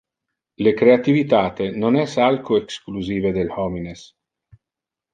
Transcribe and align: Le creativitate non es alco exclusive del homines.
Le 0.67 0.71
creativitate 0.79 1.69
non 1.85 1.99
es 2.05 2.17
alco 2.31 2.59
exclusive 2.65 3.37
del 3.39 3.57
homines. 3.59 4.07